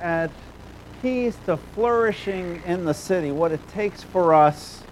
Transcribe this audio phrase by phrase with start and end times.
[0.00, 0.30] at
[1.02, 4.82] keys to flourishing in the city, what it takes for us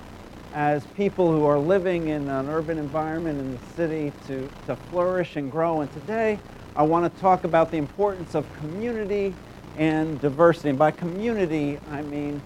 [0.55, 5.37] as people who are living in an urban environment in the city to, to flourish
[5.37, 5.81] and grow.
[5.81, 6.39] And today,
[6.77, 9.35] I want to talk about the importance of community
[9.77, 10.71] and diversity.
[10.71, 12.41] And by community, I mean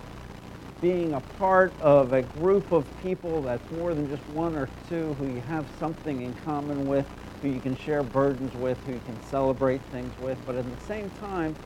[0.80, 5.14] being a part of a group of people that's more than just one or two
[5.14, 7.04] who you have something in common with,
[7.42, 10.38] who you can share burdens with, who you can celebrate things with.
[10.46, 11.56] But at the same time,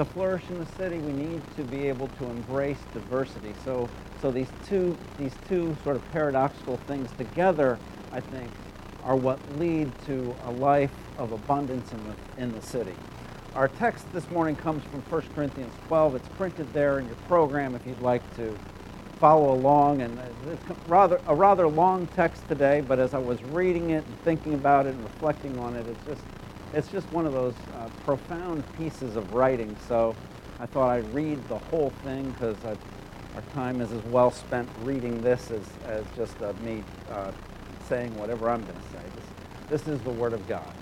[0.00, 3.54] to flourish in the city, we need to be able to embrace diversity.
[3.66, 3.90] So,
[4.22, 7.78] so these two, these two sort of paradoxical things together,
[8.10, 8.50] I think,
[9.04, 12.94] are what lead to a life of abundance in the, in the city.
[13.54, 16.14] Our text this morning comes from 1 Corinthians 12.
[16.14, 18.56] It's printed there in your program if you'd like to
[19.20, 20.00] follow along.
[20.00, 24.24] And it's rather, a rather long text today, but as I was reading it and
[24.24, 26.22] thinking about it and reflecting on it, it's just,
[26.74, 29.76] it's just one of those uh, profound pieces of writing.
[29.88, 30.14] So
[30.58, 32.76] I thought I'd read the whole thing because our
[33.54, 37.32] time is as well spent reading this as, as just uh, me uh,
[37.88, 39.04] saying whatever I'm going to say.
[39.68, 40.72] This, this is the Word of God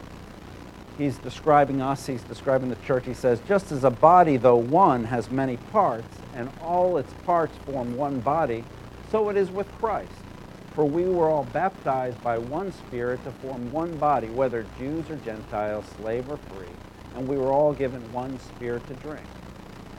[0.98, 3.06] he's describing us, he's describing the church.
[3.06, 7.56] He says, just as a body, though one, has many parts, and all its parts
[7.64, 8.64] form one body,
[9.10, 10.10] so it is with Christ.
[10.78, 15.16] For we were all baptized by one Spirit to form one body, whether Jews or
[15.16, 16.68] Gentiles, slave or free,
[17.16, 19.26] and we were all given one Spirit to drink.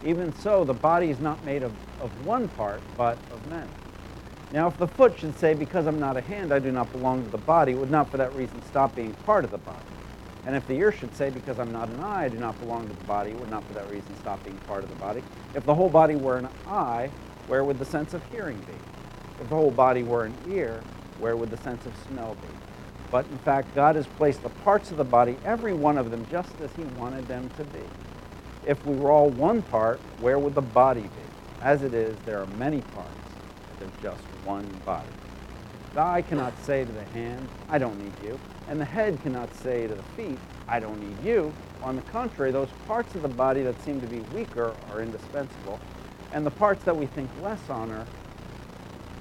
[0.05, 3.69] Even so, the body is not made of, of one part, but of many.
[4.53, 7.25] Now, if the foot should say, Because I'm not a hand, I do not belong
[7.25, 9.83] to the body, it would not for that reason stop being part of the body.
[10.45, 12.87] And if the ear should say, Because I'm not an eye, I do not belong
[12.87, 15.23] to the body, it would not for that reason stop being part of the body.
[15.53, 17.11] If the whole body were an eye,
[17.47, 18.88] where would the sense of hearing be?
[19.39, 20.83] If the whole body were an ear,
[21.19, 22.47] where would the sense of smell be?
[23.11, 26.25] But in fact, God has placed the parts of the body, every one of them,
[26.29, 27.81] just as He wanted them to be.
[28.65, 31.61] If we were all one part, where would the body be?
[31.61, 33.09] As it is, there are many parts,
[33.67, 35.07] but there's just one body.
[35.93, 38.39] The eye cannot say to the hand, I don't need you.
[38.67, 41.51] And the head cannot say to the feet, I don't need you.
[41.81, 45.79] On the contrary, those parts of the body that seem to be weaker are indispensable.
[46.31, 48.05] And the parts that we think less honor,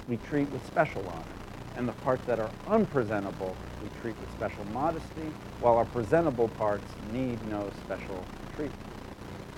[0.09, 1.37] we treat with special honor.
[1.77, 6.97] And the parts that are unpresentable, we treat with special modesty, while our presentable parts
[7.13, 8.27] need no special
[8.57, 8.89] treatment.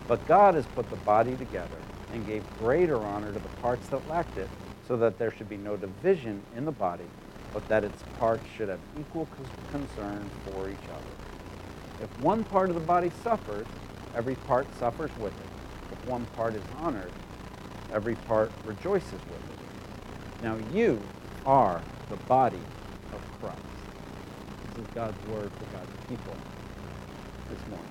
[0.06, 1.80] But God has put the body together
[2.12, 4.50] and gave greater honor to the parts that lacked it
[4.86, 7.06] so that there should be no division in the body,
[7.54, 9.28] but that its parts should have equal
[9.70, 11.14] concern for each other.
[12.02, 13.68] If one part of the body suffers,
[14.14, 15.48] every part suffers with it.
[15.92, 17.12] If one part is honored,
[17.92, 19.59] every part rejoices with it.
[20.42, 20.98] Now you
[21.44, 22.62] are the body
[23.12, 23.58] of Christ.
[24.68, 26.34] This is God's word for God's people
[27.50, 27.86] this morning.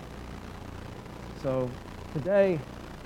[1.44, 1.70] So
[2.14, 2.60] today,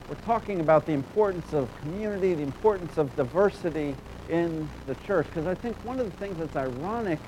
[0.08, 3.96] we're talking about the importance of community, the importance of diversity
[4.30, 5.26] in the church.
[5.26, 7.20] Because I think one of the things that's ironic,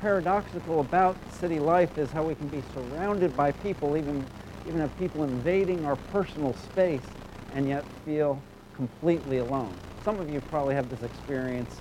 [0.00, 4.24] paradoxical about city life is how we can be surrounded by people, even,
[4.68, 7.06] even have people invading our personal space,
[7.54, 8.40] and yet feel
[8.76, 9.76] completely alone.
[10.06, 11.80] Some of you probably have this experience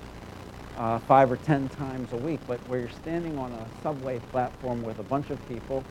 [0.76, 4.82] uh, five or ten times a week, but where you're standing on a subway platform
[4.82, 5.84] with a bunch of people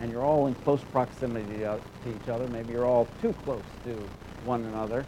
[0.00, 2.48] and you're all in close proximity to each other.
[2.48, 4.10] Maybe you're all too close to
[4.42, 5.04] one another,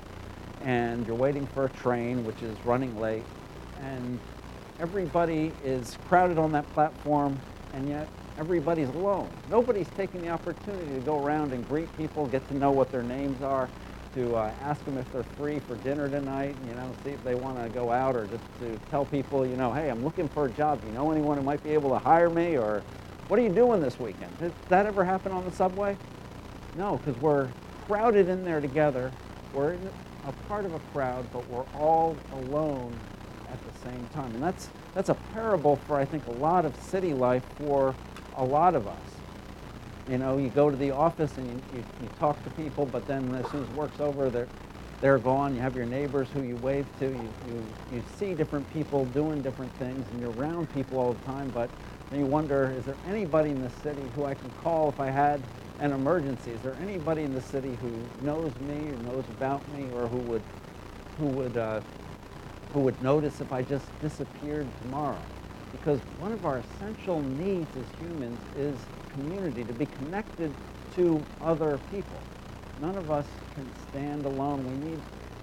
[0.60, 3.24] and you're waiting for a train which is running late,
[3.80, 4.20] and
[4.78, 7.40] everybody is crowded on that platform,
[7.72, 9.30] and yet everybody's alone.
[9.48, 13.02] Nobody's taking the opportunity to go around and greet people, get to know what their
[13.02, 13.70] names are,
[14.14, 17.34] to uh, ask them if they're free for dinner tonight, you know, see if they
[17.34, 20.46] want to go out, or just to tell people, you know, hey, I'm looking for
[20.46, 20.80] a job.
[20.80, 22.82] Do you know anyone who might be able to hire me, or
[23.28, 24.38] what are you doing this weekend?
[24.38, 25.96] Did that ever happen on the subway?
[26.76, 27.48] No, because we're
[27.86, 29.10] crowded in there together.
[29.52, 29.76] We're
[30.26, 32.96] a part of a crowd, but we're all alone
[33.50, 34.32] at the same time.
[34.34, 37.94] And that's, that's a parable for, I think, a lot of city life for
[38.36, 39.13] a lot of us.
[40.08, 43.06] You know, you go to the office and you, you, you talk to people, but
[43.06, 44.48] then as soon as work's over, they're,
[45.00, 45.54] they're gone.
[45.54, 47.06] You have your neighbors who you wave to.
[47.06, 51.24] You, you, you see different people doing different things, and you're around people all the
[51.24, 51.70] time, but
[52.10, 55.10] and you wonder, is there anybody in the city who I can call if I
[55.10, 55.40] had
[55.80, 56.52] an emergency?
[56.52, 57.88] Is there anybody in the city who
[58.22, 60.42] knows me or knows about me or who would,
[61.18, 61.80] who would, uh,
[62.72, 65.22] who would notice if I just disappeared tomorrow?
[65.72, 68.78] Because one of our essential needs as humans is
[69.14, 70.52] community, to be connected
[70.96, 72.20] to other people.
[72.80, 74.64] None of us can stand alone.
[74.64, 75.00] We need,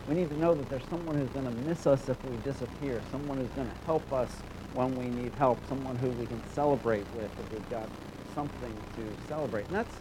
[0.07, 3.01] we need to know that there's someone who's going to miss us if we disappear,
[3.11, 4.29] someone who's going to help us
[4.73, 7.89] when we need help, someone who we can celebrate with if we've got
[8.35, 9.65] something to celebrate.
[9.67, 9.95] And that's,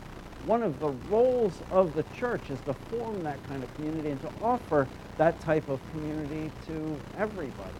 [0.46, 4.20] one of the roles of the church is to form that kind of community and
[4.22, 4.88] to offer
[5.18, 7.74] that type of community to everybody.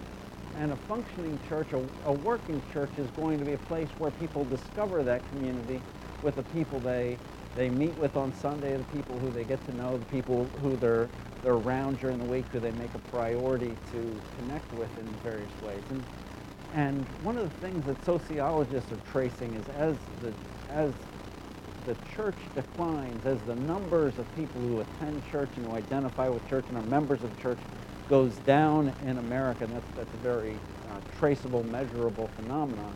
[0.61, 4.11] And a functioning church, a, a working church, is going to be a place where
[4.11, 5.83] people discover that community
[6.23, 7.17] with the people they
[7.57, 10.77] they meet with on Sunday, the people who they get to know, the people who
[10.77, 11.09] they're
[11.43, 15.51] they're around during the week, who they make a priority to connect with in various
[15.63, 15.83] ways.
[15.89, 16.05] And
[16.75, 20.35] and one of the things that sociologists are tracing is as the
[20.69, 20.93] as
[21.87, 26.47] the church declines, as the numbers of people who attend church and who identify with
[26.47, 27.61] church and are members of church
[28.11, 30.57] goes down in America, and that's, that's a very
[30.91, 32.93] uh, traceable, measurable phenomenon.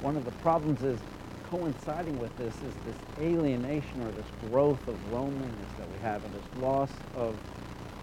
[0.00, 0.98] One of the problems is
[1.50, 6.32] coinciding with this is this alienation or this growth of loneliness that we have and
[6.34, 7.36] this loss of,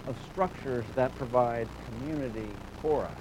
[0.07, 2.49] of structures that provide community
[2.81, 3.17] for us.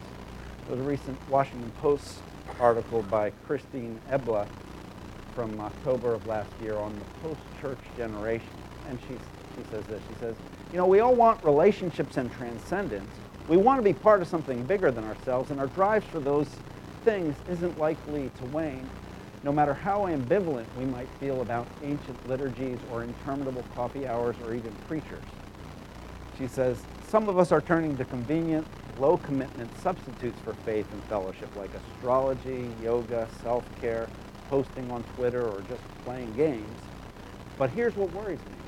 [0.67, 2.19] There was a recent Washington Post
[2.59, 4.49] article by Christine Emba
[5.35, 8.49] from October of last year on the post-church generation.
[8.89, 9.15] And she,
[9.57, 10.35] she says this, she says,
[10.73, 13.11] you know, we all want relationships and transcendence.
[13.49, 16.49] We want to be part of something bigger than ourselves, and our drives for those
[17.05, 18.89] things isn't likely to wane,
[19.43, 24.55] no matter how ambivalent we might feel about ancient liturgies or interminable coffee hours or
[24.55, 25.25] even preachers.
[26.39, 28.67] She says, some of us are turning to convenient,
[29.01, 34.09] low-commitment substitutes for faith and fellowship like astrology, yoga, self-care,
[34.49, 36.81] posting on Twitter or just playing games.
[37.59, 38.60] But here's what worries me.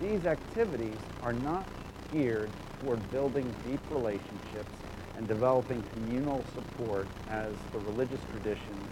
[0.00, 1.66] These activities are not
[2.12, 2.50] geared
[2.80, 4.70] toward building deep relationships
[5.16, 8.88] and developing communal support as the religious traditions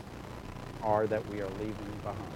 [0.83, 2.33] are that we are leaving behind.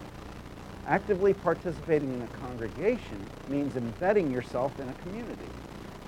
[0.87, 5.49] Actively participating in a congregation means embedding yourself in a community.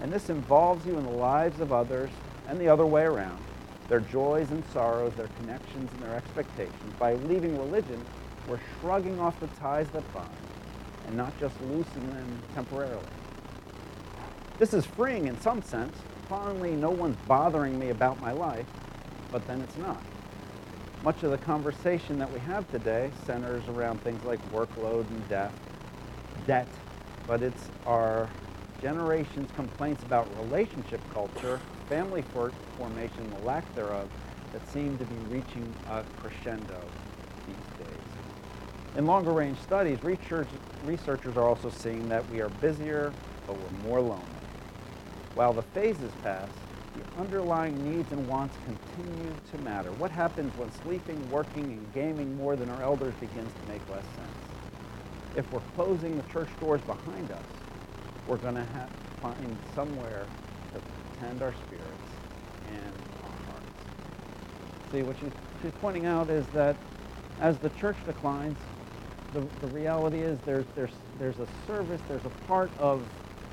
[0.01, 2.11] And this involves you in the lives of others
[2.49, 3.43] and the other way around
[3.89, 6.95] their joys and sorrows, their connections and their expectations.
[6.99, 8.03] By leaving religion,
[8.49, 10.29] we're shrugging off the ties that bind
[11.07, 13.05] and not just loosening them temporarily.
[14.59, 15.97] This is freeing in some sense.
[16.29, 18.67] Finally, no one's bothering me about my life,
[19.31, 20.03] but then it's not.
[21.03, 25.53] Much of the conversation that we have today centers around things like workload and death,
[26.47, 26.69] debt,
[27.27, 28.31] but it's our
[28.81, 34.09] generation's complaints about relationship culture, family for formation, the lack thereof,
[34.53, 36.81] that seem to be reaching a crescendo.
[38.97, 40.49] In longer range studies, research,
[40.85, 43.13] researchers are also seeing that we are busier,
[43.47, 44.25] but we're more lonely.
[45.35, 46.51] While the phases pass,
[46.95, 49.91] the underlying needs and wants continue to matter.
[49.93, 54.05] What happens when sleeping, working, and gaming more than our elders begins to make less
[54.05, 54.37] sense?
[55.37, 57.45] If we're closing the church doors behind us,
[58.27, 60.27] we're going to have to find somewhere
[60.75, 60.81] to
[61.19, 62.11] tend our spirits
[62.71, 62.93] and
[63.25, 63.73] our hearts.
[64.93, 66.77] See, what she's pointing out is that
[67.41, 68.59] as the church declines,
[69.33, 73.09] the, the reality is there's, there's, there's a service, there's a part of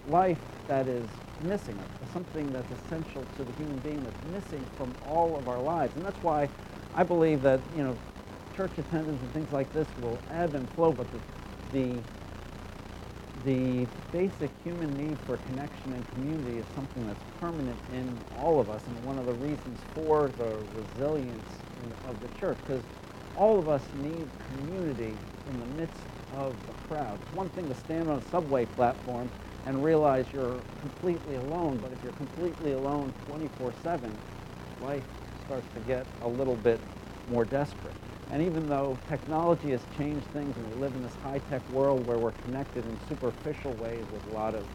[0.05, 1.09] life that is
[1.39, 1.79] missing,
[2.11, 5.95] something that's essential to the human being that's missing from all of our lives.
[5.95, 6.49] And that's why
[6.93, 7.99] I believe that, you know,
[8.55, 11.21] church attendance and things like this will ebb and flow, but the,
[11.71, 12.03] the
[13.45, 18.69] the basic human need for connection and community is something that's permanent in all of
[18.69, 21.63] us and one of the reasons for the resilience
[22.03, 22.83] of the church because
[23.39, 25.15] all of us need community
[25.49, 26.01] in the midst
[26.35, 27.17] of the crowd.
[27.23, 29.29] It's one thing to stand on a subway platform
[29.65, 34.11] and realize you're completely alone, but if you're completely alone 24-7,
[34.83, 35.03] life
[35.45, 36.79] starts to get a little bit
[37.31, 37.95] more desperate.
[38.31, 42.17] And even though technology has changed things and we live in this high-tech world where
[42.17, 44.65] we're connected in superficial ways with a lot of,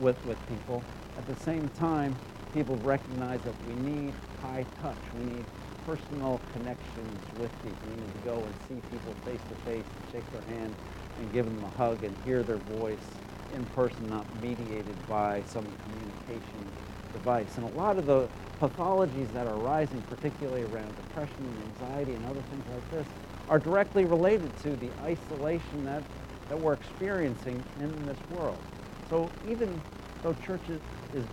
[0.00, 0.82] with, with people,
[1.18, 2.16] at the same time,
[2.54, 4.96] people recognize that we need high touch.
[5.18, 5.44] We need
[5.84, 7.88] personal connections with people.
[7.88, 10.74] We need to go and see people face to face and shake their hand
[11.18, 13.20] and give them a hug and hear their voice
[13.52, 16.72] in person, not mediated by some communication
[17.12, 17.56] device.
[17.56, 18.28] And a lot of the
[18.60, 23.06] pathologies that are rising, particularly around depression and anxiety and other things like this,
[23.48, 26.02] are directly related to the isolation that,
[26.48, 28.62] that we're experiencing in this world.
[29.08, 29.82] So even
[30.22, 30.80] though church is,
[31.12, 31.26] is,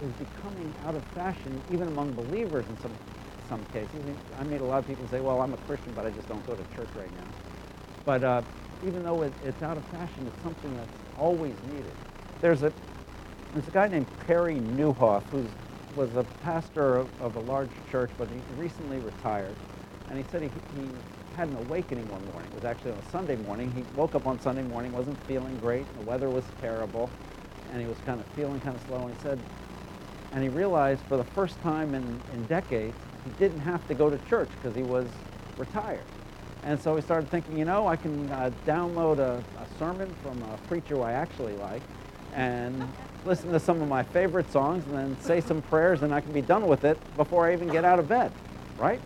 [0.00, 2.96] is becoming out of fashion, even among believers in some,
[3.48, 4.04] some cases,
[4.38, 6.44] I made a lot of people say, well, I'm a Christian, but I just don't
[6.46, 7.28] go to church right now.
[8.04, 8.42] But uh,
[8.86, 11.92] even though it, it's out of fashion, it's something that's always needed.
[12.40, 12.72] There's a,
[13.52, 15.48] there's a guy named Carey Nieuwhof who's
[15.96, 19.54] was a pastor of, of, a large church, but he recently retired.
[20.10, 20.88] And he said he, he
[21.34, 22.50] had an awakening one morning.
[22.52, 23.72] It was actually on a Sunday morning.
[23.72, 25.84] He woke up on Sunday morning, wasn't feeling great.
[25.96, 27.08] The weather was terrible.
[27.72, 28.98] And he was kind of feeling kind of slow.
[28.98, 29.38] And he said,
[30.32, 32.94] and he realized for the first time in, in decades,
[33.26, 35.08] he didn't have to go to church because he was
[35.58, 36.04] retired.
[36.62, 40.42] And so he started thinking, you know, I can uh, download a, a sermon from
[40.42, 41.82] a preacher I actually like
[42.34, 42.88] and
[43.24, 46.32] listen to some of my favorite songs and then say some prayers and I can
[46.32, 48.32] be done with it before I even get out of bed,
[48.78, 49.00] right?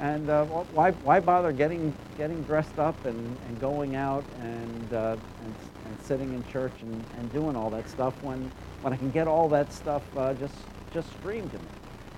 [0.00, 5.16] And uh, why, why bother getting, getting dressed up and, and going out and, uh,
[5.44, 5.54] and,
[5.86, 8.50] and, sitting in church and, and doing all that stuff when,
[8.82, 10.54] when I can get all that stuff uh, just,
[10.92, 11.64] just streamed to me?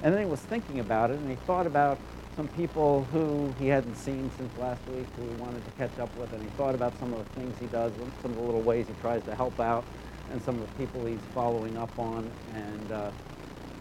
[0.02, 1.98] And then he was thinking about it and he thought about
[2.36, 6.14] some people who he hadn't seen since last week who he wanted to catch up
[6.16, 8.42] with and he thought about some of the things he does and some of the
[8.42, 9.84] little ways he tries to help out
[10.32, 13.10] and some of the people he's following up on and uh,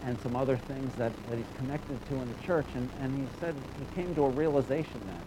[0.04, 2.66] and some other things that, that he's connected to in the church.
[2.74, 5.22] And, and he said he came to a realization that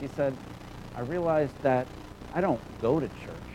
[0.00, 0.36] he said,
[0.96, 1.86] I realized that
[2.34, 3.52] I don't go to church.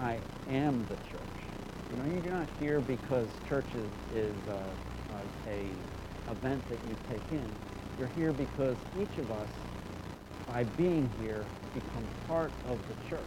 [0.00, 0.18] I
[0.50, 1.20] am the church.
[1.90, 4.58] You know, you're not here because church is, is uh,
[5.52, 7.48] a event that you take in.
[7.98, 9.50] You're here because each of us,
[10.48, 11.44] by being here,
[11.74, 13.20] become part of the church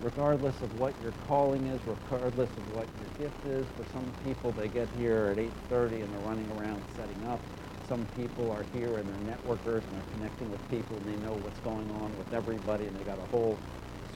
[0.00, 3.66] regardless of what your calling is, regardless of what your gift is.
[3.76, 5.38] For some people, they get here at
[5.70, 7.40] 8.30 and they're running around setting up.
[7.88, 11.34] Some people are here and they're networkers and they're connecting with people and they know
[11.34, 13.58] what's going on with everybody and they got a whole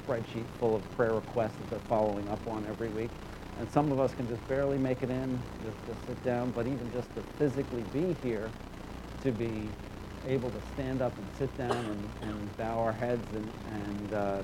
[0.06, 3.10] spreadsheet full of prayer requests that they're following up on every week.
[3.60, 6.66] And some of us can just barely make it in, just to sit down, but
[6.66, 8.50] even just to physically be here,
[9.22, 9.68] to be
[10.26, 14.42] able to stand up and sit down and, and bow our heads and, and uh,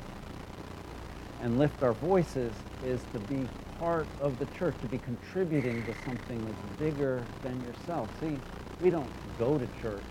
[1.43, 2.53] and lift our voices
[2.85, 3.47] is to be
[3.79, 8.09] part of the church, to be contributing to something that's bigger than yourself.
[8.21, 8.39] See,
[8.83, 10.03] we don't go to church.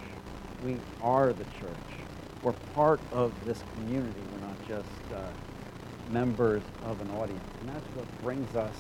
[0.64, 1.72] We are the church.
[2.44, 4.22] We're part of this community.
[4.34, 5.32] We're not just uh,
[6.10, 7.44] members of an audience.
[7.62, 8.76] And that's what brings us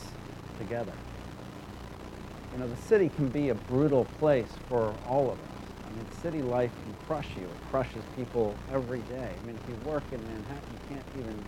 [0.57, 0.93] together.
[2.53, 5.65] You know, the city can be a brutal place for all of us.
[5.85, 7.43] I mean, city life can crush you.
[7.43, 9.35] It crushes people every day.
[9.41, 11.45] I mean, if you work in Manhattan, you can't even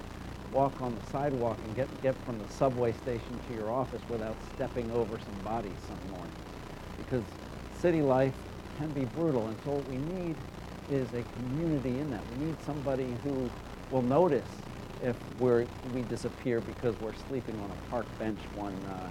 [0.52, 4.36] walk on the sidewalk and get, get from the subway station to your office without
[4.56, 6.36] stepping over some bodies some morning.
[6.98, 7.24] Because
[7.80, 8.34] city life
[8.78, 10.36] can be brutal, and so what we need
[10.90, 12.22] is a community in that.
[12.38, 13.50] We need somebody who
[13.92, 14.50] will notice
[15.04, 19.10] if we're, we disappear because we're sleeping on a park bench one, uh,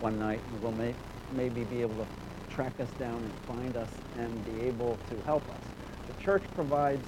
[0.00, 0.94] one night, will may,
[1.32, 2.06] maybe be able to
[2.54, 5.62] track us down and find us and be able to help us.
[6.06, 7.06] The church provides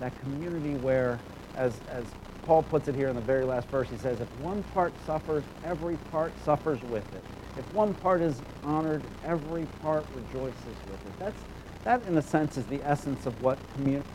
[0.00, 1.18] that community where,
[1.56, 2.04] as, as
[2.46, 3.88] Paul puts it here in the very last verse.
[3.88, 7.22] He says, if one part suffers, every part suffers with it.
[7.56, 11.18] If one part is honored, every part rejoices with it.
[11.18, 11.40] That's,
[11.84, 14.08] that, in a sense, is the essence of what community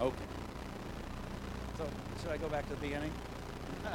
[0.00, 0.16] Okay.
[1.76, 1.84] So,
[2.30, 3.10] should I go back to the beginning?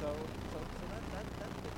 [0.00, 1.68] so, so, so that, that, that's the,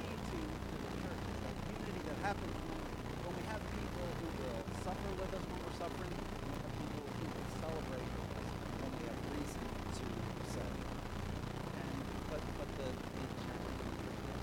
[0.00, 2.80] key to, to the church is that unity that happens when,
[3.20, 6.72] when we have people who will suffer with us when we're suffering, and we have
[6.72, 8.48] people who will celebrate with us
[8.80, 9.60] when we have reason
[9.92, 10.08] to
[10.56, 10.64] say.
[10.64, 12.00] And,
[12.32, 14.40] but, but the, the challenge is that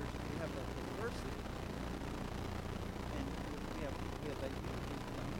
[0.00, 0.64] church, we have the
[0.96, 1.42] diversity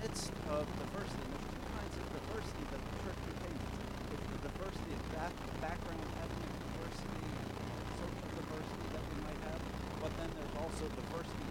[0.03, 3.65] midst of diversity, there's two kinds of diversity that the church contains.
[4.13, 7.23] It's the diversity of back, background, ethnic diversity,
[7.97, 9.63] social diversity that we might have,
[10.05, 11.03] but then there's also the
[11.35, 11.42] of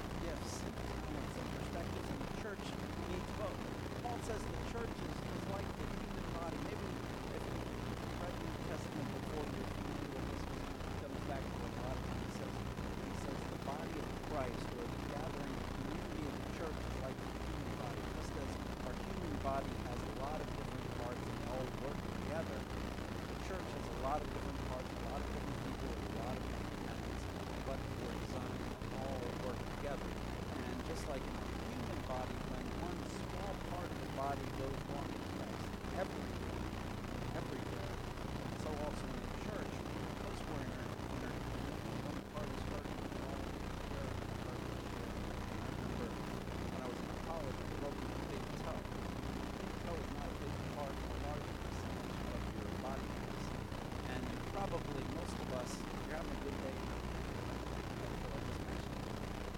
[55.52, 56.76] you're having a good day.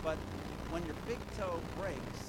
[0.01, 0.17] But
[0.73, 2.21] when your big toe breaks,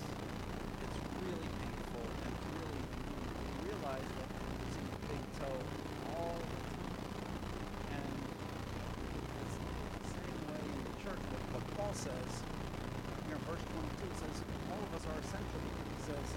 [0.85, 5.59] it's really painful and really you realize that you're using your big toe
[6.13, 7.41] all the time.
[7.97, 8.13] And
[9.41, 12.33] it's the same way in the church what, what Paul says
[13.25, 14.37] here in verse 22 it says
[14.69, 15.61] all of us are essential.
[15.65, 16.29] He says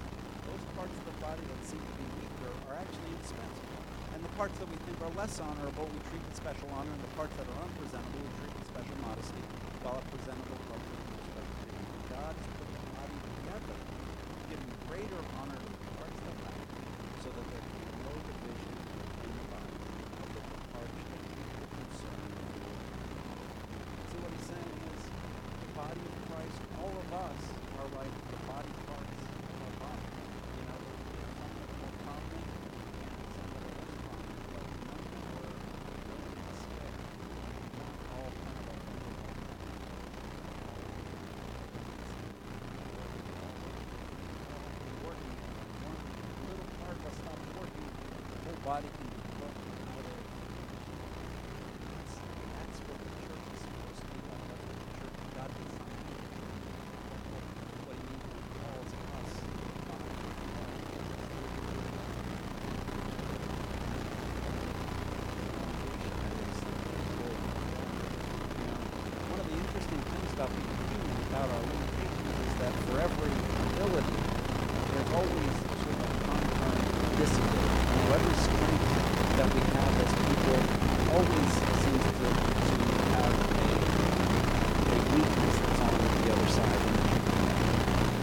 [0.48, 3.67] those parts of the body that seem to be weaker are actually indispensable.
[4.38, 7.34] Parts that we think are less honorable, we treat with special honor, and the parts
[7.42, 9.42] that are unpresentable, we treat with special modesty,
[9.82, 11.74] while a presentable part we respect to
[12.06, 13.74] God has put the body together,
[14.46, 16.54] giving greater honor to the parts that lack,
[17.18, 18.78] so that there can be no division
[19.26, 22.30] in the body of the parts that people concern.
[24.06, 27.42] So what he's saying is, the body of Christ, all of us
[27.74, 30.06] are like the body parts of our body.
[30.62, 34.62] You know, there's some that are more prominent and some that are less prominent, but
[34.88, 35.50] none of them are
[36.08, 36.98] really in spare.
[37.78, 38.82] Not all kind of like
[45.06, 45.36] working.
[45.86, 45.98] One
[46.48, 49.50] little part of us stops working, the whole body can be put
[49.90, 50.14] out of
[51.90, 52.14] that's,
[52.54, 54.46] that's what the church is supposed to be like.
[54.46, 56.14] That's what the church of God designed.
[57.30, 57.44] What,
[57.84, 59.32] what he means when he calls us
[59.74, 60.78] the body of Christ.
[69.28, 73.34] One of the interesting things about being human, about our limitations, is that for every
[73.58, 74.18] ability,
[74.92, 77.78] there's always sort of a concurrent disability.
[77.90, 78.88] You know, every strength
[79.38, 80.60] that we have as people
[81.14, 81.52] always
[81.84, 82.76] seems to, to
[83.14, 83.66] have a,
[84.94, 86.82] a weakness that's on the other side.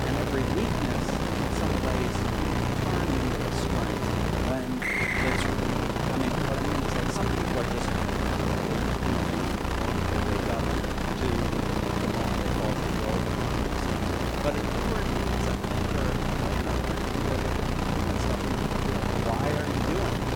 [0.08, 4.06] And every weakness, in some ways, can turn into a strength
[4.49, 4.65] when
[5.27, 7.89] it's, I mean, what I mean is that some people are just
[10.12, 10.65] they wake up
[11.19, 11.30] to
[12.01, 13.25] the moment they fall to the road.
[14.43, 16.08] But if you were to use a finger,
[16.58, 16.77] you know,
[17.13, 17.53] you look at
[17.95, 20.34] doing something, you know, why are you doing it?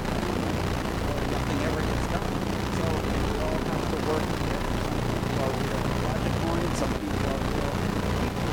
[1.09, 2.35] or nothing ever gets done.
[2.77, 2.85] So
[3.29, 4.73] we all have to work together.
[4.83, 8.45] Some people are real project oriented, some people are real people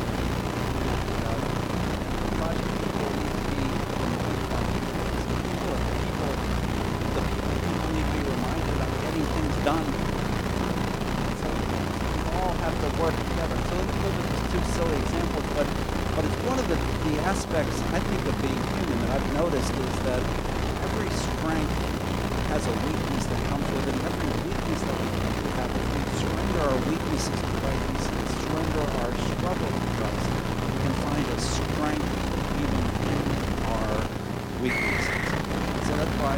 [2.37, 3.63] project people need to be
[5.29, 6.33] some people are people
[7.15, 9.87] the people need to be reminded of getting things done.
[11.41, 13.57] So we all have to work together.
[13.69, 15.67] So let's look at these two silly examples, but
[16.15, 16.77] but it's one of the,
[17.09, 20.21] the aspects I think of being human that I've noticed is that
[20.85, 21.75] every strength
[22.53, 23.95] has a weakness that comes with it.
[23.95, 27.83] and Every weakness that we think we have, if we surrender our weaknesses to Christ,
[27.89, 30.27] we surrender our struggle to Christ,
[30.71, 32.11] we can find a strength
[32.63, 33.23] even in
[33.75, 33.91] our
[34.63, 35.27] weaknesses.
[35.87, 36.35] So that's why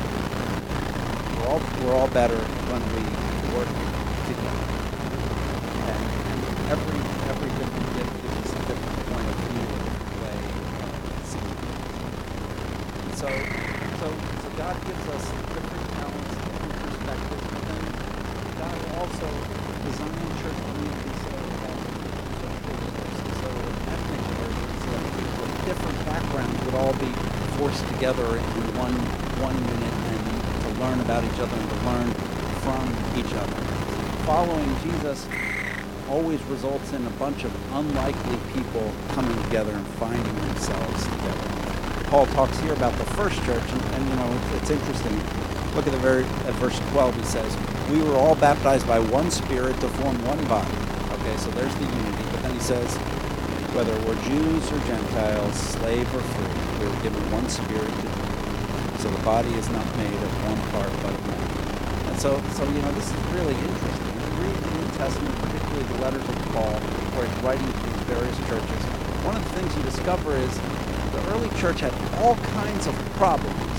[1.83, 2.37] we're all better
[2.71, 3.03] when we
[3.55, 3.69] work
[4.27, 4.65] together.
[5.87, 6.41] And, and
[6.73, 6.99] every
[7.31, 10.39] every different gift gives a different point of view, a different way
[10.83, 13.19] of seeing things.
[13.19, 13.27] So
[14.01, 17.83] so so God gives us different talents, different perspectives, but then
[18.59, 19.27] God also
[19.87, 21.33] designed church community so
[22.67, 23.49] resources, so
[23.91, 27.11] ethnic so that people with different backgrounds would all be
[27.57, 28.93] forced together in one
[29.41, 30.06] one unit
[30.79, 32.11] learn about each other and to learn
[32.61, 32.85] from
[33.17, 33.61] each other.
[34.25, 35.27] Following Jesus
[36.09, 41.57] always results in a bunch of unlikely people coming together and finding themselves together.
[42.07, 45.15] Paul talks here about the first church, and, and you know it's, interesting.
[45.75, 47.15] Look at the very at verse 12.
[47.15, 47.57] He says,
[47.91, 50.77] "We were all baptized by one Spirit to form one body."
[51.19, 52.23] Okay, so there's the unity.
[52.31, 52.95] But then he says,
[53.75, 58.16] whether we're Jews or Gentiles, slave or free, we were given one Spirit to
[58.99, 61.47] so the body is not made of one part but of many.
[62.09, 64.13] And so, so you know, this is really interesting.
[64.17, 66.75] You read the New Testament, particularly the letters of Paul,
[67.13, 68.81] where he's writing to these various churches,
[69.27, 70.53] one of the things you discover is
[71.11, 73.77] the early church had all kinds of problems.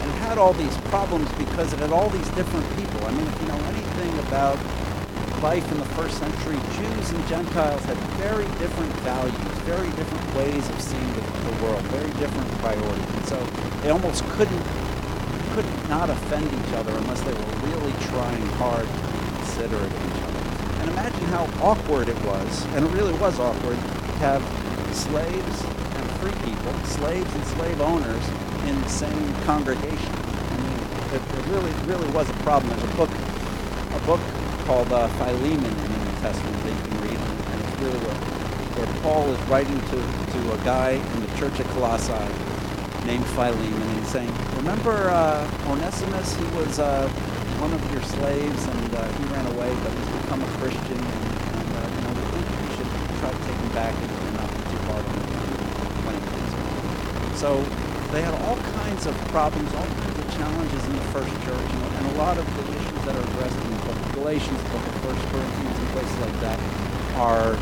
[0.00, 3.04] And it had all these problems because it had all these different people.
[3.04, 4.56] I mean, if you know anything about
[5.42, 10.68] life in the first century, Jews and Gentiles had very different values, very different ways
[10.68, 13.10] of seeing the, the world, very different priorities.
[13.14, 13.38] And so
[13.82, 14.64] they almost couldn't
[15.54, 20.02] couldn't not offend each other unless they were really trying hard to be considerate of
[20.04, 20.42] each other.
[20.82, 24.42] And imagine how awkward it was, and it really was awkward, to have
[24.92, 28.24] slaves and free people, slaves and slave owners
[28.68, 30.12] in the same congregation.
[30.12, 30.78] I mean,
[31.16, 32.68] it, it really, really was a problem.
[32.76, 33.10] There's a book,
[33.94, 34.20] a book
[34.66, 38.18] called uh, Philemon in the New Testament that you can read, and it's really where,
[38.82, 42.10] where Paul is writing to, to a guy in the church at Colossae
[43.06, 46.34] named Philemon, and he's saying, "Remember uh, Onesimus?
[46.34, 47.06] He was uh,
[47.62, 51.22] one of your slaves, and uh, he ran away, but he's become a Christian, and,
[51.62, 52.90] and uh, you know, we think you should
[53.22, 55.46] try to take him back and, not be too hard on him
[56.10, 57.50] when he comes home." So
[58.10, 61.86] they had all kinds of problems, all kinds of challenges in the first church, and,
[62.02, 63.76] and a lot of the issues that are addressed in
[64.16, 66.58] Galatians, the book of First Corinthians, and places like that
[67.20, 67.52] are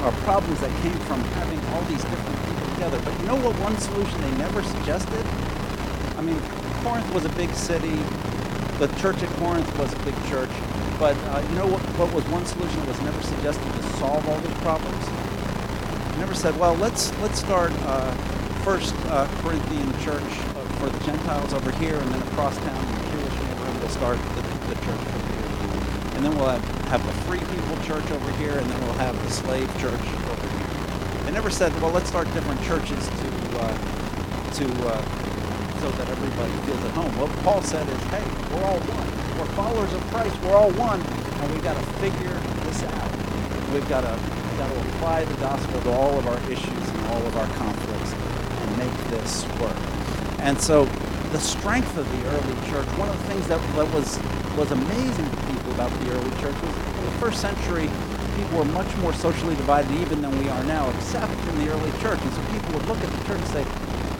[0.00, 3.00] are problems that came from having all these different people together.
[3.04, 5.24] But you know what one solution they never suggested?
[6.16, 6.40] I mean,
[6.84, 7.96] Corinth was a big city.
[8.78, 10.52] The church at Corinth was a big church.
[10.98, 14.24] But uh, you know what, what was one solution that was never suggested to solve
[14.28, 15.04] all these problems?
[16.12, 18.12] They never said, well, let's let's start uh,
[18.64, 23.10] first uh, Corinthian church uh, for the Gentiles over here, and then across town the
[23.12, 25.25] Jewish neighborhood, we'll start the, the church
[26.26, 29.30] then we'll have, have the free people church over here, and then we'll have the
[29.30, 31.22] slave church over here.
[31.22, 33.28] They never said, well, let's start different churches to
[33.62, 33.70] uh,
[34.58, 35.02] to uh,
[35.78, 37.14] so that everybody feels at home.
[37.18, 39.06] What Paul said is, hey, we're all one.
[39.38, 40.34] We're followers of Christ.
[40.42, 42.34] We're all one, and we've got to figure
[42.66, 43.10] this out.
[43.70, 44.18] We've got to
[44.58, 48.12] got to apply the gospel to all of our issues and all of our conflicts
[48.14, 49.76] and make this work.
[50.40, 50.88] And so
[51.32, 54.18] the strength of the early church, one of the things that, that was
[54.56, 57.90] was amazing to people about the early church was in the first century
[58.36, 61.90] people were much more socially divided even than we are now, except in the early
[62.04, 62.20] church.
[62.20, 63.64] And so people would look at the church and say,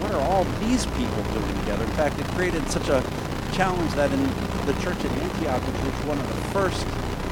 [0.00, 1.84] what are all these people doing together?
[1.84, 3.04] In fact, it created such a
[3.52, 4.22] challenge that in
[4.64, 6.80] the church at Antioch, which was one of the first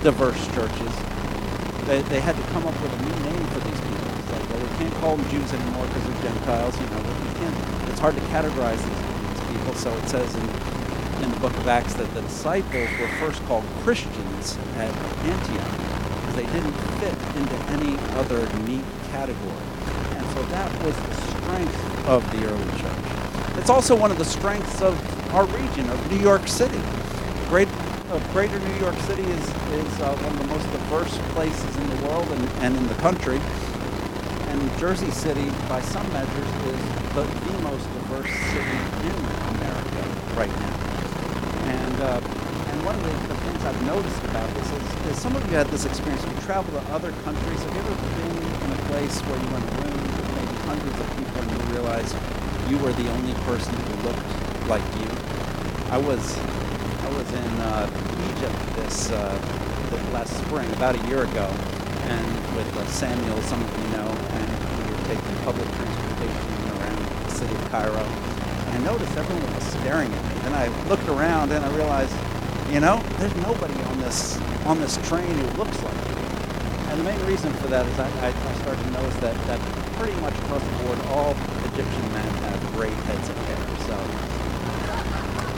[0.04, 0.92] diverse churches,
[1.88, 4.08] they, they had to come up with a new name for these people.
[4.20, 6.72] It's like, well, we can't call them Jews anymore because they're Gentiles.
[6.80, 7.56] You know, we can't.
[7.88, 9.03] It's hard to categorize these,
[9.54, 9.74] people.
[9.74, 13.64] So it says in, in the book of Acts that the disciples were first called
[13.82, 14.90] Christians at
[15.24, 15.78] Antioch
[16.20, 19.66] because they didn't fit into any other neat category.
[20.18, 23.58] And so that was the strength of the early church.
[23.58, 24.94] It's also one of the strengths of
[25.34, 26.80] our region, of New York City.
[27.48, 27.68] Great
[28.10, 31.88] of Greater New York City is, is uh, one of the most diverse places in
[31.90, 33.40] the world and, and in the country.
[34.48, 36.80] And Jersey City, by some measures, is
[37.14, 37.24] the
[37.74, 39.18] most diverse city in
[39.58, 40.02] America
[40.38, 40.74] right now.
[41.74, 42.22] And, uh,
[42.70, 45.66] and one of the, things I've noticed about this is, is some of you had
[45.74, 46.22] this experience.
[46.22, 47.58] You travel to other countries.
[47.66, 51.08] Have you ever been in a place where you went room with maybe hundreds of
[51.18, 52.14] people and you realize
[52.70, 54.30] you were the only person who looked
[54.70, 55.10] like you?
[55.90, 56.22] I was
[57.02, 57.90] I was in uh,
[58.30, 59.34] Egypt this, uh,
[60.12, 61.46] last spring, about a year ago,
[62.06, 64.08] and with uh, Samuel, some of you know,
[64.38, 68.06] and we were taking public transportation around the city of Cairo.
[68.06, 70.40] And I noticed everyone was staring at me.
[70.46, 72.14] And I looked around and I realized,
[72.70, 76.22] you know, there's nobody on this on this train who looks like me.
[76.90, 79.58] And the main reason for that is I, I, I started to notice that, that
[79.98, 81.34] pretty much across the board, all
[81.72, 83.58] Egyptian men have great heads of hair.
[83.90, 83.96] So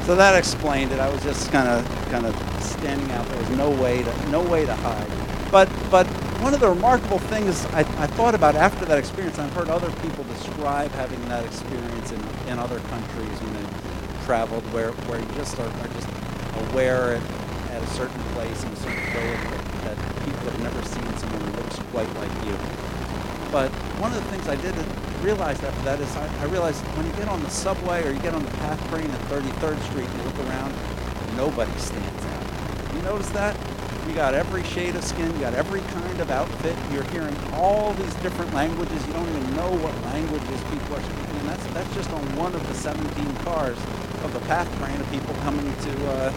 [0.07, 1.01] so that explained it.
[1.01, 3.29] I was just kind of kind of standing out.
[3.29, 5.11] There was no way to no way to hide.
[5.53, 6.07] But but
[6.47, 9.91] one of the remarkable things I, I thought about after that experience, I've heard other
[9.99, 13.67] people describe having that experience in, in other countries when they
[14.27, 16.07] traveled, where, where you just are, are just
[16.71, 17.23] aware at,
[17.75, 21.41] at, a certain place in a certain way that, that people have never seen someone
[21.51, 22.55] who looks quite like you.
[23.51, 24.79] But one of the things I did
[25.27, 28.21] realize after that is I, I realized when you get on the subway or you
[28.21, 30.73] get on the PATH train at 33rd Street and you look around,
[31.35, 32.95] nobody stands out.
[32.95, 33.59] You notice that?
[34.17, 36.75] Got every shade of skin, got every kind of outfit.
[36.91, 39.07] You're hearing all these different languages.
[39.07, 41.37] You don't even know what languages people are speaking.
[41.37, 42.97] And that's that's just on one of the 17
[43.45, 43.77] cars
[44.25, 46.33] of the PATH train of people coming to uh,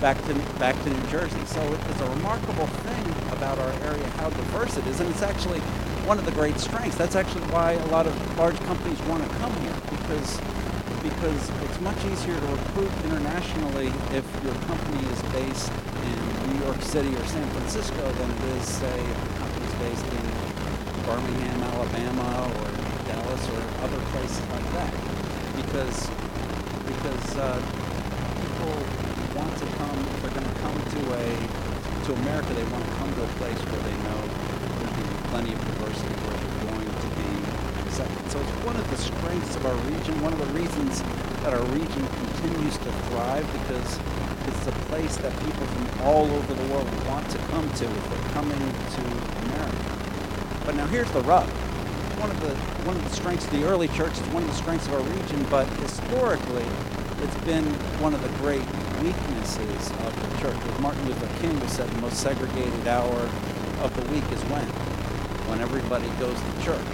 [0.00, 1.44] back to back to New Jersey.
[1.46, 3.04] So it's a remarkable thing
[3.34, 5.58] about our area how diverse it is, and it's actually
[6.06, 6.96] one of the great strengths.
[6.96, 10.38] That's actually why a lot of large companies want to come here because
[11.02, 15.72] because it's much easier to recruit internationally if your company is based
[16.04, 19.74] in New York City or San Francisco than it is, say, if your company is
[19.82, 20.24] based in
[21.04, 22.68] Birmingham, Alabama, or
[23.08, 24.92] Dallas, or other places like that.
[25.56, 26.10] Because
[26.84, 27.60] because uh,
[28.40, 28.74] people
[29.36, 31.26] want to come, if they're going to come to a
[32.08, 34.98] to America, they want to come to a place where they know there's going to
[35.00, 37.30] be plenty of diversity where we're going to be
[37.84, 38.24] accepted.
[38.32, 41.04] So it's one of the strengths of our region, one of the reasons
[41.44, 44.00] that our region continues to thrive because
[44.48, 48.10] it's a place that people from all over the world want to come to if
[48.10, 49.00] they're coming to
[49.46, 49.92] America.
[50.66, 51.48] But now here's the rub.
[52.18, 54.56] One of the one of the strengths of the early church is one of the
[54.56, 56.66] strengths of our region, but historically
[57.22, 57.64] it's been
[58.00, 58.66] one of the great
[59.02, 60.56] weaknesses of the church.
[60.56, 63.30] As Martin Luther King was said, the most segregated hour
[63.80, 64.66] of the week is when?
[65.48, 66.84] when everybody goes to church.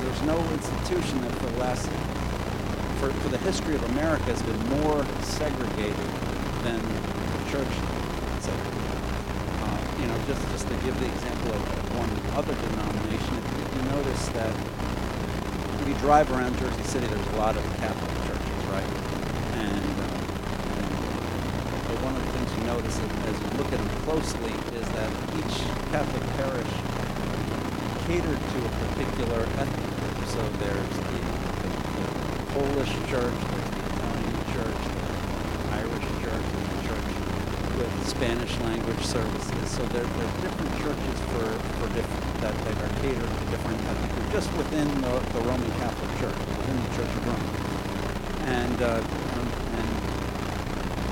[0.00, 1.88] There's no institution that for the last
[3.00, 5.96] for, for the history of America has been more segregated
[6.66, 6.82] than
[7.54, 7.74] church
[8.42, 8.98] segregated.
[9.62, 11.62] Uh, you know, just, just to give the example of
[11.94, 14.50] one other denomination, if you notice that
[15.80, 18.90] if you drive around Jersey City, there's a lot of Catholic churches, right?
[19.62, 20.18] And, uh,
[21.86, 25.10] but one of the things you notice as you look at them closely is that
[25.38, 25.56] each
[25.94, 26.72] Catholic parish
[28.10, 30.18] catered to a particular ethnic group.
[30.34, 31.14] So there's the,
[31.62, 32.10] the, the
[32.58, 35.14] Polish church, there's the Italian church, the
[35.78, 37.10] Irish church, and the church
[37.78, 39.66] with Spanish language services.
[39.70, 41.46] So there, there are different churches for,
[41.82, 45.70] for different, that, that are catered to different ethnic groups, just within the, the Roman
[45.82, 47.48] Catholic Church, within the Church of Rome.
[48.46, 49.88] And, uh, and,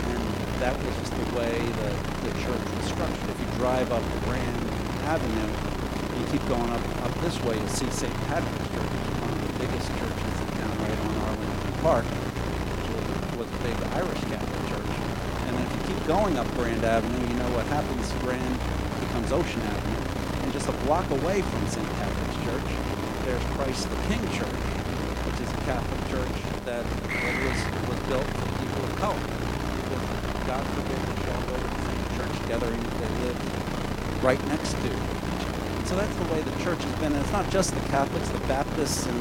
[0.07, 0.23] and
[0.63, 1.91] that was just the way the,
[2.31, 3.27] the church was structured.
[3.27, 4.63] If you drive up Grand
[5.11, 8.15] Avenue, and you keep going up, up this way, you'll see St.
[8.31, 13.51] Patrick's Church, one of the biggest churches in town right on Arlington Park, which was
[13.51, 14.95] a big Irish Catholic church.
[15.51, 18.57] And then if you going up Grand Avenue, you know what happens, Grand
[19.01, 20.05] becomes Ocean Avenue.
[20.45, 21.89] And just a block away from St.
[21.97, 22.71] Patrick's Church,
[23.25, 24.61] there's Christ the King Church,
[25.25, 26.37] which is a Catholic church
[26.69, 29.17] that was, was built for people of color.
[29.17, 29.97] People,
[30.45, 33.39] God forbid, should all go to the same church together if they live
[34.21, 37.17] right next to And so that's the way the church has been.
[37.17, 39.21] And it's not just the Catholics, the Baptists, and,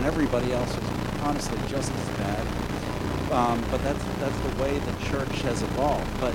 [0.00, 0.88] and everybody else is
[1.20, 2.71] honestly just as bad.
[3.32, 6.08] Um, but that's that's the way the church has evolved.
[6.20, 6.34] But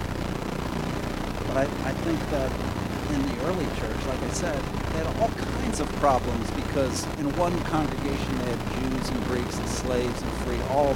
[1.48, 2.52] but I, I think that
[3.14, 4.60] in the early church, like I said,
[4.92, 9.58] they had all kinds of problems because in one congregation they had Jews and Greeks
[9.60, 10.96] and slaves and free all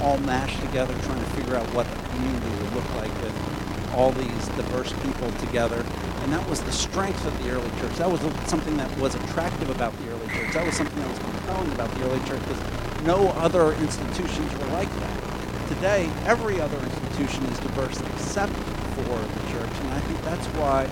[0.00, 3.34] all mashed together trying to figure out what the community would look like with
[3.94, 5.84] all these diverse people together.
[6.22, 7.96] And that was the strength of the early church.
[7.96, 10.52] That was something that was attractive about the early church.
[10.52, 14.66] That was something that was compelling about the early church because no other institutions were
[14.66, 15.17] like that.
[15.78, 18.50] Today, every other institution is diverse except
[18.98, 19.70] for the church.
[19.78, 20.90] And I think that's why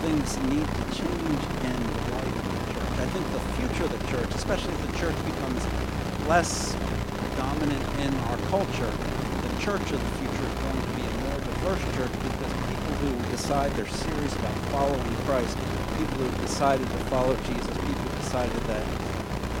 [0.00, 2.88] things need to change in the life of the church.
[3.04, 5.60] I think the future of the church, especially if the church becomes
[6.24, 6.72] less
[7.36, 11.38] dominant in our culture, the church of the future is going to be a more
[11.44, 15.52] diverse church because people who decide they're serious about following Christ,
[16.00, 18.88] people who decided to follow Jesus, people who decided that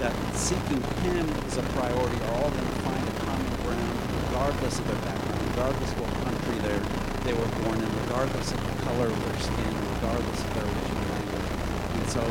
[0.00, 4.78] that seeking Him is a priority are all going to find a common ground regardless
[4.80, 6.74] of their background, regardless of what country they
[7.22, 11.06] they were born in, regardless of the color of their skin, regardless of their original
[11.14, 11.54] language.
[11.94, 12.22] And so,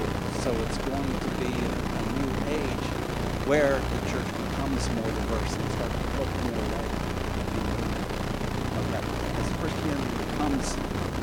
[0.43, 2.27] so it's going to be a, new
[2.59, 2.87] age
[3.47, 6.91] where the church becomes more diverse and starts to look more like
[8.91, 9.03] that.
[9.39, 10.75] As Christianity becomes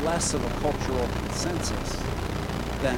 [0.02, 1.92] less of a cultural consensus,
[2.80, 2.96] then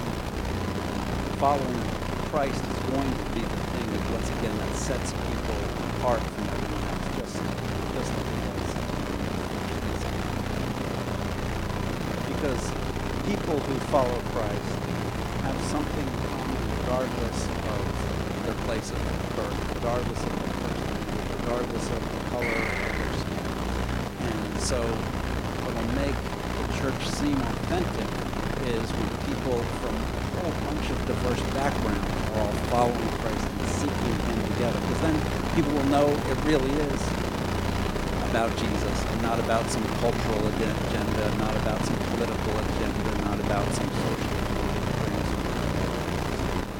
[1.42, 1.82] following
[2.30, 5.58] Christ is going to be the thing that once again that sets people
[5.98, 6.71] apart from everyone
[8.08, 8.26] it.
[12.32, 12.62] Because
[13.26, 14.72] people who follow Christ
[15.46, 17.82] have something in common regardless of
[18.44, 18.98] their place of
[19.36, 22.66] birth, regardless of their personality, regardless of the color of
[22.98, 23.46] their skin.
[24.26, 24.80] And so
[25.62, 28.10] what will make the church seem authentic
[28.74, 29.98] is when people from a
[30.42, 34.78] whole bunch of diverse backgrounds are all following Christ and seeking Him together.
[34.82, 35.16] Because then
[35.54, 37.21] people will know it really is
[38.32, 43.68] about Jesus and not about some cultural agenda, not about some political agenda, not about
[43.74, 45.12] some social agenda.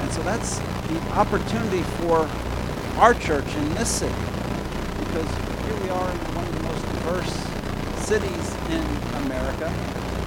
[0.01, 2.27] And so that's the opportunity for
[2.97, 4.17] our church in this city.
[5.05, 5.29] Because
[5.69, 7.37] here we are in one of the most diverse
[8.09, 8.85] cities in
[9.29, 9.69] America,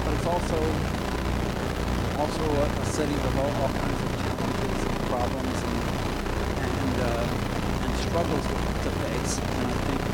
[0.06, 0.62] but it's also
[2.22, 5.82] also a, a city with all, all kinds of challenges and problems and
[6.70, 8.46] and, uh, and struggles
[8.86, 9.42] to face.
[9.42, 10.05] And I think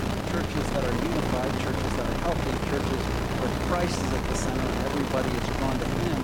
[0.52, 3.02] churches that are unified, churches that are healthy, churches
[3.40, 6.20] where Christ is at the center and everybody is drawn to Him,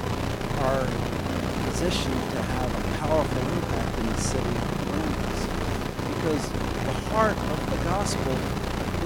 [0.68, 0.84] are
[1.72, 4.56] positioned to have a powerful impact in the city
[4.92, 5.40] around us.
[6.12, 8.36] Because the heart of the gospel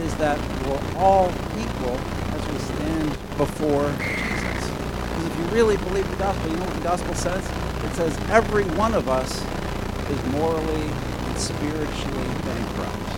[0.01, 1.29] is that we're all
[1.61, 1.97] equal
[2.33, 4.73] as we stand before Jesus.
[4.73, 7.45] Because if you really believe the gospel, you know what the gospel says?
[7.85, 9.29] It says every one of us
[10.09, 13.10] is morally and spiritually bankrupt.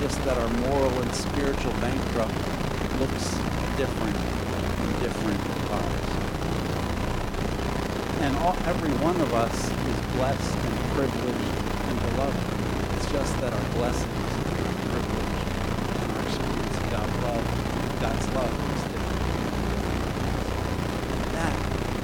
[0.00, 2.32] Just that our moral and spiritual bankrupt
[2.98, 3.36] looks
[3.76, 5.36] different in different
[5.68, 6.08] lives.
[8.24, 11.52] And all, every one of us is blessed and privileged
[11.84, 12.44] and beloved.
[12.96, 15.36] It's just that our blessings and privilege
[16.00, 17.44] and our experience of God's love,
[18.00, 19.20] God's love is different.
[21.12, 21.54] And that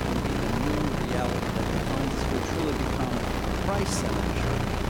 [0.04, 2.28] can be the new reality that defines us.
[2.28, 3.08] We truly become
[3.64, 4.84] Christ-centered church.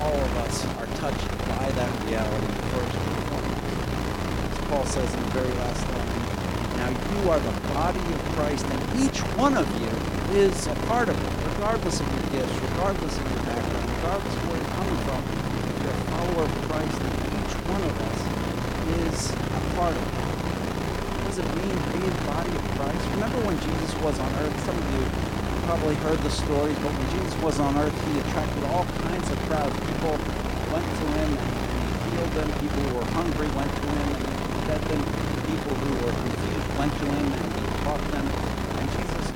[0.00, 2.48] All of us are touched by that reality
[4.88, 6.08] says in the very last line,
[6.80, 9.92] now you are the body of Christ, and each one of you
[10.32, 14.42] is a part of it, regardless of your gifts, regardless of your background, regardless of
[14.48, 15.20] where you're coming from.
[15.84, 18.20] You're a follower of Christ, and each one of us
[19.04, 20.24] is a part of it.
[20.24, 23.02] What does it mean to be the body of Christ?
[23.12, 24.56] Remember when Jesus was on earth?
[24.64, 25.04] Some of you
[25.68, 29.36] probably heard the stories, but when Jesus was on earth, he attracted all kinds of
[29.52, 29.76] crowds.
[29.84, 30.16] People
[30.72, 32.48] went to him and he healed them.
[32.56, 34.37] People who were hungry went to him
[34.68, 34.84] fed.
[35.48, 38.26] People who were to and he taught them.
[38.76, 39.26] And Jesus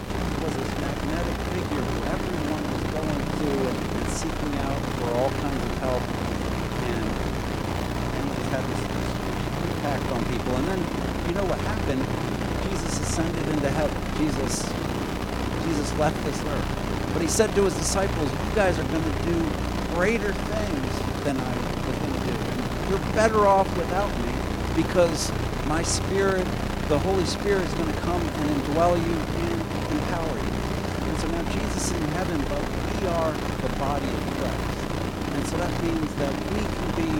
[0.44, 3.80] was this magnetic figure who everyone was going to and,
[4.12, 6.04] seeking out for all kinds of help.
[6.84, 7.06] And,
[8.12, 9.10] and he had this, this
[9.72, 10.52] impact on people.
[10.52, 10.80] And then
[11.26, 12.04] you know what happened?
[12.68, 13.96] Jesus ascended into heaven.
[14.20, 14.68] Jesus
[15.64, 17.12] Jesus left this earth.
[17.14, 19.38] But he said to his disciples, You guys are going to do
[19.94, 20.92] greater things
[21.24, 21.52] than I
[21.88, 22.36] was going to do.
[22.36, 24.41] And you're better off without me
[24.74, 25.30] because
[25.66, 26.46] my spirit,
[26.88, 29.60] the Holy Spirit, is going to come and indwell you and
[29.92, 30.52] empower you.
[31.08, 32.62] And so now Jesus is in heaven, but
[33.00, 34.78] we are the body of Christ.
[35.34, 37.10] And so that means that we can be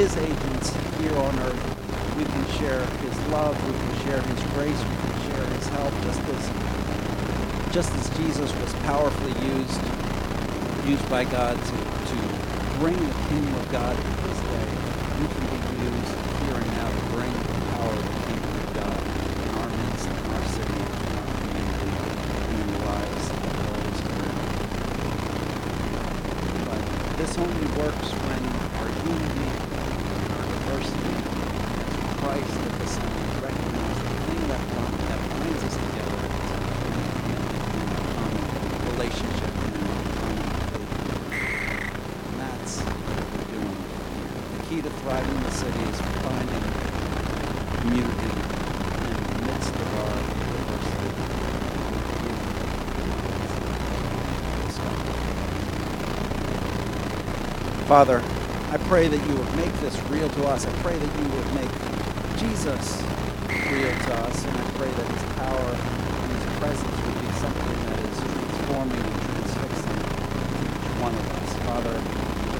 [0.00, 2.16] his agents here on earth.
[2.16, 5.92] We can share his love, we can share his grace, we can share his help,
[6.02, 6.50] just as
[7.72, 9.80] just as Jesus was powerfully used
[10.86, 11.76] used by God to,
[12.10, 12.16] to
[12.80, 14.68] bring the kingdom of God in this day,
[15.20, 18.74] you can be used here and now to bring the power of the kingdom of
[18.74, 18.98] God
[19.44, 21.90] in our midst, in our city, in our community,
[22.48, 24.34] and in the lives of the Holy Spirit.
[26.66, 26.82] But
[27.20, 28.42] this only works when
[28.80, 31.12] our unity and our diversity
[32.16, 34.64] Christ at the center recognize the thing that,
[35.04, 36.16] that binds us together
[38.96, 39.52] relationship
[42.24, 43.76] and that's what we're doing
[44.56, 46.64] The key to thriving in the city is finding
[47.84, 51.20] community in the midst of our diversity.
[57.90, 58.22] Father,
[58.70, 60.64] I pray that you would make this real to us.
[60.64, 61.74] I pray that you would make
[62.38, 63.02] Jesus
[63.66, 67.78] real to us, and I pray that his power and his presence would be something
[67.90, 71.50] that is transforming and transfixing each one of us.
[71.66, 71.98] Father,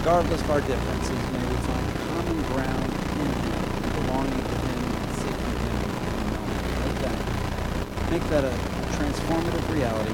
[0.03, 3.63] regardless of our differences, may we find common ground in him,
[4.03, 4.83] belonging to him,
[5.15, 6.83] seeking and knowing him.
[6.83, 7.19] Make that,
[8.11, 10.11] make that a, a transformative reality